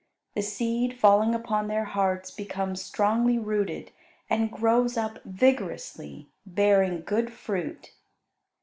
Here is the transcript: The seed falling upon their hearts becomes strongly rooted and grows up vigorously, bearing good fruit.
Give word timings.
The 0.33 0.41
seed 0.41 0.97
falling 0.99 1.35
upon 1.35 1.67
their 1.67 1.83
hearts 1.85 2.31
becomes 2.31 2.81
strongly 2.81 3.37
rooted 3.37 3.91
and 4.31 4.51
grows 4.51 4.97
up 4.97 5.19
vigorously, 5.25 6.27
bearing 6.43 7.03
good 7.03 7.31
fruit. 7.31 7.91